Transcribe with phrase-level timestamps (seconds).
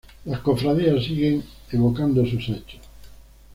[0.25, 2.81] Las cofradías siguen evocando sus hechos.